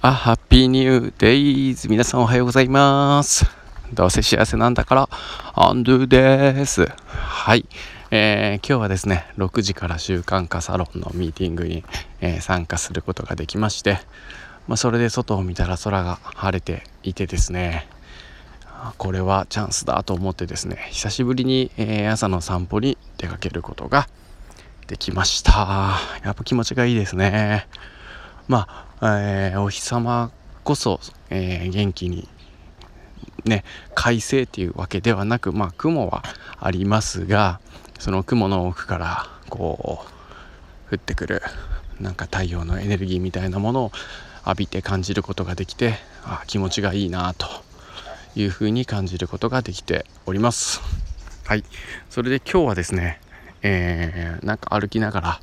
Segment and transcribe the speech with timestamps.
[0.00, 1.88] あ、ハッピーニューデイズ。
[1.88, 3.46] 皆さんおはようございます。
[3.92, 5.08] どうせ幸せなんだから、
[5.54, 6.86] アンドゥです。
[6.86, 7.66] はい。
[8.12, 11.82] えー、今日はですね、6時から習慣化サロンのミーティングに、
[12.20, 13.98] えー、参加することができまして、
[14.68, 17.88] まあ、それで外を見たら空が晴れていてですね、
[18.98, 24.08] これはチャンスだと思ってですね、久しぶりに、えー、朝の散歩に出かけることが
[24.86, 25.98] できました。
[26.22, 27.66] やっぱ気持ちがいいですね。
[28.46, 30.30] まあ、えー、お日様
[30.64, 31.00] こそ、
[31.30, 32.28] えー、元気に
[33.44, 33.64] ね
[33.94, 36.22] 快晴っていうわけではなくまあ雲は
[36.58, 37.60] ありますが
[37.98, 40.04] その雲の奥からこ
[40.90, 41.42] う降ってくる
[42.00, 43.92] なんか太陽のエネルギーみたいなものを
[44.46, 45.94] 浴びて感じることができて
[46.24, 47.46] あ気持ちがいいなと
[48.34, 50.80] いうふうに感じることができております。
[51.44, 51.64] はい。
[52.10, 53.20] それで今日はですね
[53.62, 55.40] えー、なんか歩きながら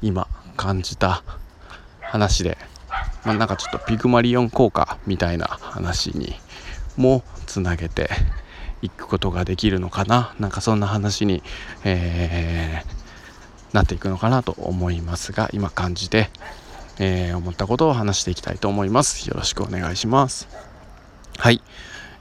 [0.00, 1.22] 今感じた
[2.00, 2.58] 話で、
[3.24, 6.34] まあ、なんかちょっとピグマリオン効果みたいな話に
[6.96, 8.10] もつなげて
[8.82, 10.34] いくことができるのかな。
[10.40, 11.42] なんかそんな話に、
[11.84, 16.30] えー、なっていくのかなと思いますが今感じて、
[16.98, 19.28] えー、思ったことを話していきたいと思います。
[19.28, 20.48] よろしくお願いします。
[21.38, 21.62] はい。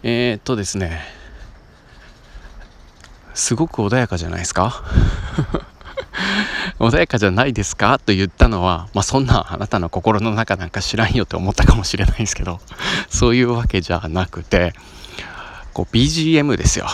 [0.03, 1.01] えー、っとですね。
[3.33, 4.83] すごく穏やかじゃないですか？
[6.79, 7.99] 穏やかじゃないですか？
[7.99, 12.59] と言ったのは、まあ、そんなあなたの心の中なんか知らんよって思ったかもしれないですけど
[13.09, 14.73] そういうわけじゃなくて
[15.73, 16.87] こう BGM ですよ。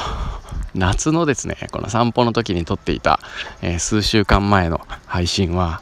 [0.76, 3.20] 夏のですねこの散歩の時に撮っていた、
[3.62, 5.82] えー、数週間前の配信は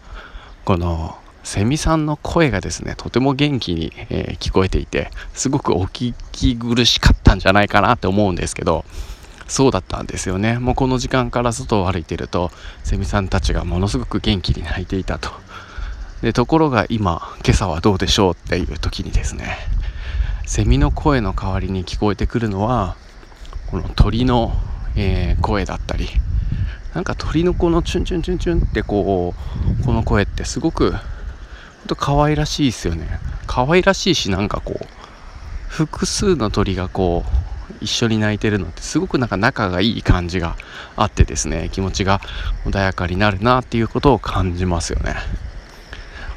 [0.64, 8.86] このセミさんの声がですねとても元気に、えー、聞こえていてすごくお聞き苦しかったんじゃないかなって思うんですけど
[9.48, 10.58] そうだったんですよね。
[10.60, 12.52] もうこの時間から外を歩いてると
[12.84, 15.30] セミさんたちがものすごく元気に鳴いていたと。
[16.22, 19.58] でところが今今朝はどうでしょうっていう時にですね
[20.46, 22.96] セミの声の代わりに聞こえてくるのは
[23.70, 24.54] この鳥の、
[24.96, 26.08] えー、声だったり
[26.94, 29.36] なんか鳥のこのチュンチュンチュンチュンってこ
[29.82, 31.02] うこの声ってすごくほん
[31.88, 33.20] と可愛らしいですよね。
[33.46, 34.86] 可愛らしいしなんかこう
[35.68, 37.45] 複数の鳥がこう
[37.82, 40.56] 一緒に泣いてるのってすごくなんか仲がいい感じが
[40.96, 42.22] あってですね気持ちが
[42.66, 45.16] 穏やかになるなっていうことを感じますよね。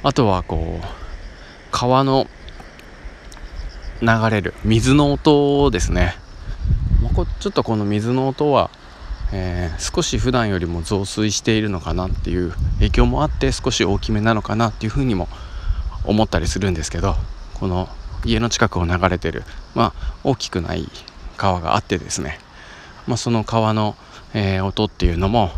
[0.02, 0.86] あとはこう
[1.70, 2.28] 川の
[4.00, 6.14] 流れる水の音ですね。
[7.40, 8.70] ちょっとこの水の音は、
[9.32, 15.28] えー、少し普段よりも増水しているのかなっていう影響もあって少し大きめなのかなっていうふうにも
[16.04, 17.16] 思ったりするんですけど
[17.54, 17.88] この
[18.24, 19.42] 家の近くを流れてる
[19.74, 20.88] まあ大きくない
[21.38, 22.38] 川があってですね、
[23.06, 23.96] まあ、その川の、
[24.34, 25.50] えー、音っていうのも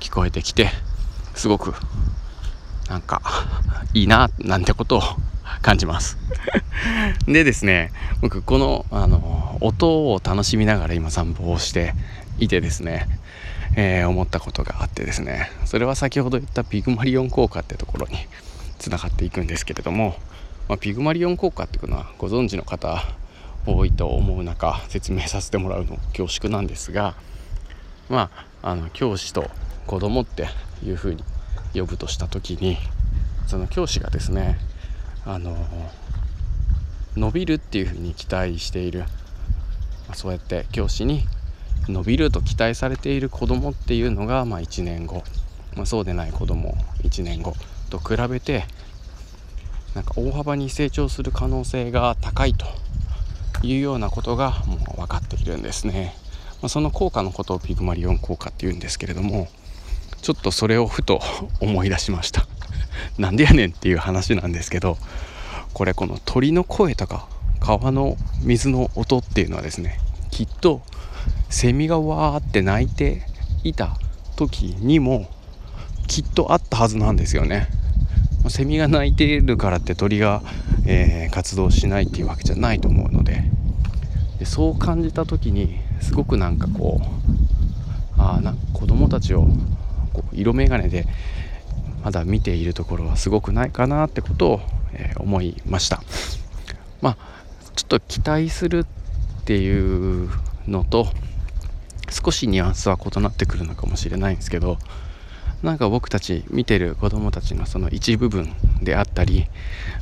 [0.00, 0.70] 聞こえてきて
[1.36, 1.74] すごく
[2.88, 3.22] なんか
[3.92, 5.02] いいななんてことを
[5.62, 6.18] 感じます。
[7.26, 11.94] でですね僕このあの音を楽しみながら今散歩をして
[12.38, 13.08] いてですね、
[13.76, 18.26] えー、思ったことがあってですねそれは先ほど言ったピグマリオン効果ってところに
[18.78, 20.18] つながっていくんですけれども、
[20.68, 23.02] まあ、ピグマリオン効果っていうのはご存知の方
[23.66, 27.14] 多いと思う中説明させてもらうの恐縮なんですが
[28.08, 28.30] ま
[28.62, 29.50] ああの教師と
[29.86, 30.48] 子供って
[30.82, 31.22] いうふうに
[31.74, 32.78] 呼ぶとした時に
[33.46, 34.58] その教師がですね
[35.26, 35.56] あの
[37.16, 39.04] 伸びるっていうふうに期待している、
[40.14, 41.24] そうやって教師に
[41.88, 45.22] 伸びると期待されている子供っていうのが、まあ、1年後、
[45.76, 47.54] まあ、そうでない子供1年後
[47.90, 48.64] と比べて
[49.94, 52.66] なんか大幅に成長する可能性が高いと
[53.64, 56.14] いうようなことがもう分かっているんですね。
[56.62, 59.48] まあ、その効果のことをピグマリオン効果っていうんですけれども
[60.22, 61.20] ちょっとそれをふと
[61.60, 62.46] 思い出しました。
[63.18, 64.96] なんでやねんっていう話なんですけど
[65.72, 67.26] これこの鳥の声とか
[67.60, 69.98] 川の水の音っていうのはですね
[70.30, 70.82] きっと
[71.50, 73.26] セミがわーって鳴いて
[73.62, 73.96] いた
[74.36, 75.28] 時にも
[76.06, 77.68] きっとあったはずなんですよね。
[78.48, 80.42] セミが鳴いてるからって鳥が、
[80.86, 83.44] えー、活動しないっていうわけじゃないと思うので。
[84.38, 89.46] でそう感じた時にすごくなんかこうあな子供たちを
[90.12, 91.06] こう色眼鏡で
[92.02, 94.60] まだ見ているところはすごくないかなってことを、
[94.92, 96.02] えー、思いました。
[97.00, 97.16] まあ
[97.74, 100.28] ちょっと期待するっていう
[100.68, 101.08] のと
[102.10, 104.78] 少しニュアンスは異なってくるのかもしれないんですけど
[105.64, 109.46] なんか僕たち見てる子供たちのその一部分であったり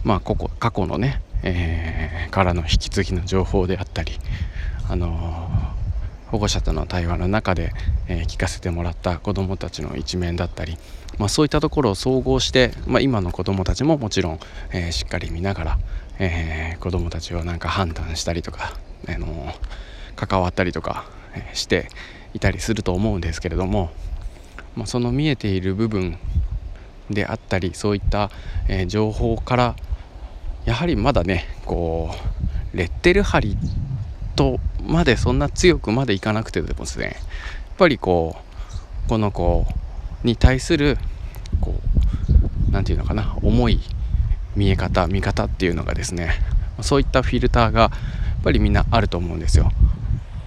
[0.03, 4.19] まあここ過去のね、えー、からの引き継ぎの情報であったり
[4.91, 7.73] あのー、保護者との対話の中で、
[8.09, 10.79] えー、聞かせてもらった子どもたちの一面だったり、
[11.19, 14.41] まあ、そういったところを総合して、まあ、今の子どもたちももちろん、
[14.73, 15.79] えー、しっかり見ながら、
[16.19, 18.75] えー、子どもたちをなんか判断したりとか、
[19.08, 19.53] あの
[20.17, 21.05] 関わったりとか
[21.53, 21.88] して
[22.35, 23.91] いたりすると思うんですけれども、
[24.76, 26.19] まあ、その見えている部分
[27.10, 28.30] であったりそういった、
[28.69, 29.76] え情報から
[30.64, 32.14] やはりまだねこ
[32.74, 33.56] うレッテル貼り
[34.36, 38.36] とまでそんな強くまでいかなくてもですねやっぱりこ
[39.06, 39.66] うこの子
[40.24, 40.96] に対する
[41.60, 41.74] こ
[42.69, 43.80] う何て言うのかな重い
[44.56, 46.32] 見え方見方っていうのがですね
[46.80, 47.90] そういったフィルターがやっ
[48.44, 49.70] ぱりみんなあると思うんですよ。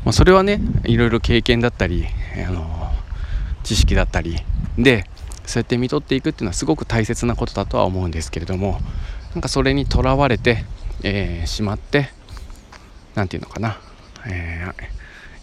[0.04, 2.06] まあ、それはねいろいろ経験だったり、
[2.48, 2.85] あの
[3.66, 4.38] 知識だったり
[4.78, 5.06] で
[5.46, 8.80] そうやって見とっていくっていうのはすごく大切なことだとは思うんですけれども
[9.34, 10.64] なんかそれにとらわれて、
[11.04, 12.10] えー、しまって
[13.16, 13.80] 何て言うのかな、
[14.26, 14.66] え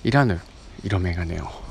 [0.05, 0.41] ー、いらぬ
[0.83, 1.63] 色眼鏡を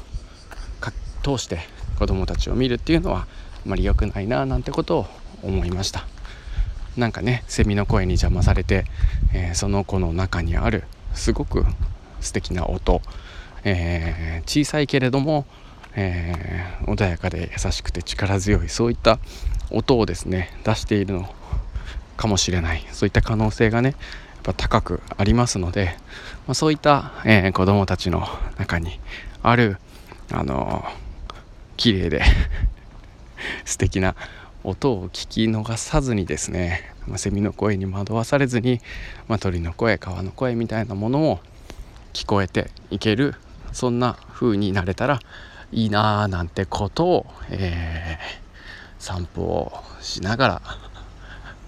[1.23, 1.59] 通して
[1.97, 3.27] 子供たちを見るっていうのはあ
[3.65, 5.05] まり良くないななんてことを
[5.43, 6.05] 思いました。
[6.97, 8.85] なんかねセミの声に邪魔されて、
[9.33, 10.83] えー、その子の中にある
[11.13, 11.63] すごく
[12.19, 13.01] 素敵な音、
[13.63, 15.45] え、小さいけれども、
[15.95, 19.19] えー、穏やかで優しくて力強いそういった
[19.69, 21.33] 音をですね出しているの
[22.17, 22.85] かもしれない。
[22.91, 23.97] そういった可能性がねやっ
[24.43, 25.95] ぱ高くありますので、
[26.47, 28.27] まあ、そういった、えー、子どもたちの
[28.57, 28.99] 中に
[29.43, 29.77] ある
[30.31, 30.83] あの
[31.77, 32.23] 綺麗で
[33.65, 34.15] 素敵な
[34.63, 38.79] 音を聞き逃さずにですね、まあ、セミの声に惑わされずに、
[39.27, 41.39] まあ、鳥の声川の声みたいなものも
[42.13, 43.35] 聞こえていける
[43.71, 45.19] そんな風になれたら
[45.71, 49.71] いいなあなんてことを、えー、散歩を
[50.01, 50.61] しながら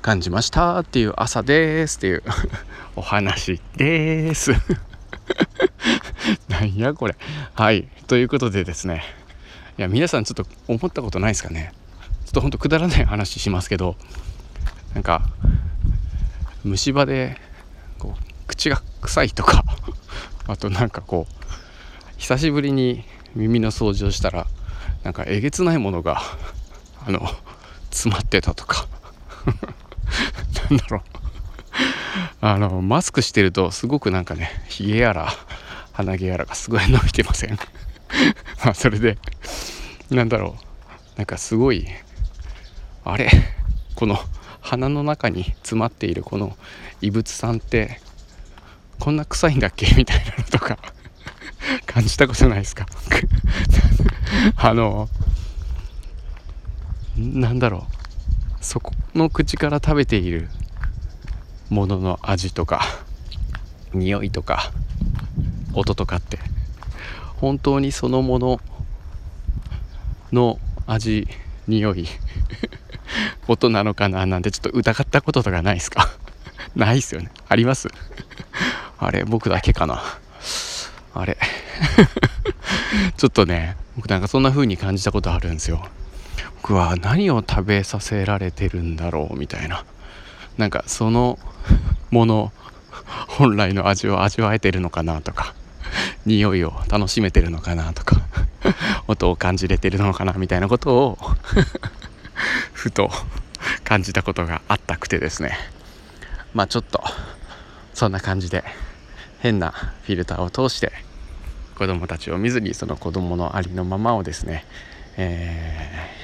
[0.01, 2.23] 感じましたっていう朝ですっていう
[2.95, 4.51] お話です。
[6.49, 7.15] なんやこれ。
[7.53, 7.87] はい。
[8.07, 9.03] ということでですね。
[9.77, 11.71] いや皆さんちょっと思ったことないですかね。
[12.25, 13.95] ちょっとほんとくだらない話しますけど
[14.93, 15.23] なんか
[16.63, 17.37] 虫歯で
[17.97, 19.63] こう口が臭いとか
[20.47, 21.43] あとなんかこう
[22.17, 23.05] 久しぶりに
[23.35, 24.47] 耳の掃除をしたら
[25.03, 26.21] なんかえげつないものが
[27.05, 27.19] あの
[27.91, 28.87] 詰まってたとか。
[30.69, 31.01] なんだろう。
[32.41, 35.33] あのマスクしてるとすごくなんかねひげやら
[35.93, 37.57] 鼻毛やらがすごい伸びてません？
[38.63, 39.17] ま あそれで
[40.09, 41.17] なんだろう。
[41.17, 41.87] なんかすごい
[43.05, 43.29] あれ？
[43.95, 44.19] この
[44.61, 46.57] 鼻の中に詰まっているこの
[47.01, 47.99] 異物さんって
[48.99, 49.93] こんな臭いんだっけ？
[49.95, 50.77] みたいなのとか。
[51.85, 52.85] 感じたことないですか？
[54.57, 55.09] あの
[57.17, 57.93] なんだろう。
[58.61, 60.49] そこの口から食べている
[61.69, 62.81] ものの味とか
[63.93, 64.71] 匂いとか
[65.73, 66.39] 音とかって
[67.37, 68.61] 本当にそのもの
[70.31, 71.27] の味
[71.67, 72.07] 匂い
[73.47, 74.25] 音なのかな？
[74.25, 76.09] なんてちょっと疑ったこととかないですか？
[76.75, 77.29] ないっすよね。
[77.49, 77.89] あります？
[78.97, 80.01] あれ僕だけかな。
[81.13, 81.37] あれ。
[83.17, 85.85] ちょっとね僕なんかそんな風に感じたことあるんですよ。
[86.61, 89.85] 僕は何を食べさせられてるんだろうみたいな。
[90.57, 91.39] なんかその
[92.11, 92.51] もの
[93.27, 95.53] 本来の味を味わえてるのかなとか
[96.25, 98.21] 匂いを楽しめてるのかなとか
[99.07, 101.17] 音を感じれてるのかなみたいなことを
[102.71, 103.09] ふと
[103.83, 105.57] 感じたことがあったくてですね。
[106.53, 107.03] まあちょっと
[107.93, 108.63] そんな感じで
[109.43, 110.91] 変なフィルターを通して
[111.77, 114.65] 子供たちを見ずにその子供のありのままをですね、
[115.17, 116.23] えー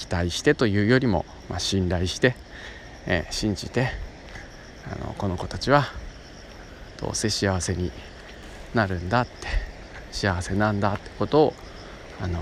[0.00, 2.34] 期待してというよりも、まあ、信頼して、
[3.06, 3.90] えー、信じて
[4.90, 5.84] あのこの子たちは
[6.98, 7.92] どうせ幸せに
[8.72, 9.46] なるんだって
[10.10, 11.54] 幸せなんだってことを、
[12.20, 12.40] あの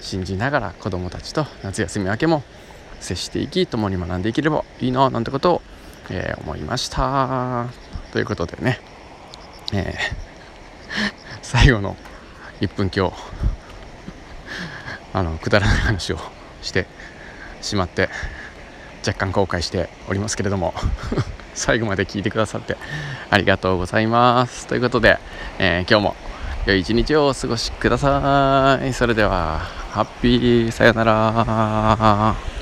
[0.00, 2.42] 信じながら子どもたちと夏休み明けも
[3.00, 5.62] 接していき共に学んでいければいいななんてことを、
[6.10, 7.87] えー、思いました。
[8.12, 8.80] ということでね、
[9.72, 9.94] えー、
[11.42, 11.96] 最後の
[12.60, 13.16] 1分今日
[15.12, 16.18] あのくだらない話を
[16.62, 16.86] して
[17.60, 18.08] しまって
[19.06, 20.74] 若干後悔しておりますけれども
[21.54, 22.76] 最後まで聞いてくださって
[23.30, 24.66] ありがとうございます。
[24.66, 25.18] ということで、
[25.58, 26.16] えー、今日も
[26.66, 28.92] 良い一日をお過ごしください。
[28.92, 29.58] それでは
[29.90, 32.57] ハッピーさよなら。